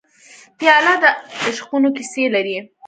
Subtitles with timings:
[0.57, 1.03] پیاله د
[1.47, 2.57] عشقونو کیسې لري.